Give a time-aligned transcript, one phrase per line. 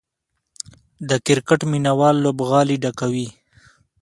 [1.09, 3.27] د کرکټ مینه وال لوبغالي ډکوي.